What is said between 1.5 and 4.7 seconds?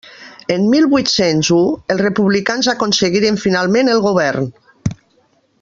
u, els republicans aconseguiren finalment el govern.